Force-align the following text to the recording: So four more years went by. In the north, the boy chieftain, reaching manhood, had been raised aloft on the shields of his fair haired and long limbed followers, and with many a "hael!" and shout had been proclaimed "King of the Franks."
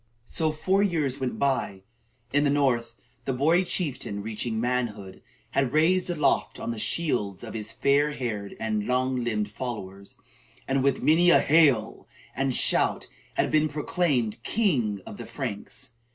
So 0.25 0.51
four 0.51 0.79
more 0.81 0.83
years 0.83 1.19
went 1.19 1.37
by. 1.37 1.83
In 2.33 2.43
the 2.43 2.49
north, 2.49 2.95
the 3.25 3.33
boy 3.33 3.63
chieftain, 3.63 4.23
reaching 4.23 4.59
manhood, 4.59 5.21
had 5.51 5.65
been 5.65 5.75
raised 5.75 6.09
aloft 6.09 6.59
on 6.59 6.71
the 6.71 6.79
shields 6.79 7.43
of 7.43 7.53
his 7.53 7.71
fair 7.71 8.09
haired 8.09 8.57
and 8.59 8.87
long 8.87 9.23
limbed 9.23 9.51
followers, 9.51 10.17
and 10.67 10.81
with 10.83 11.03
many 11.03 11.29
a 11.29 11.39
"hael!" 11.39 12.07
and 12.35 12.51
shout 12.55 13.09
had 13.35 13.51
been 13.51 13.69
proclaimed 13.69 14.41
"King 14.41 15.01
of 15.05 15.17
the 15.17 15.27
Franks." 15.27 15.91